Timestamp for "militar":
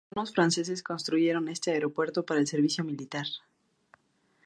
2.83-3.27